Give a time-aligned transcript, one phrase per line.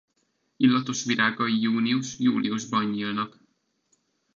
[0.57, 3.39] Illatos virágai június-júliusban nyílnak.